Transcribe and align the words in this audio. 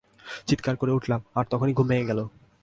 চিৎকার 0.47 0.75
করে 0.75 0.91
উঠলাম, 0.91 1.21
আর 1.35 1.45
তখনই 1.49 1.73
ঘুম 1.73 1.87
ভেঙে 1.87 2.05
গেল। 2.05 2.19